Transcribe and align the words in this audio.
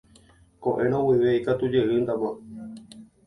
Ko'ẽrõ 0.67 1.01
guive 1.09 1.35
ikatujeýtama. 1.39 2.31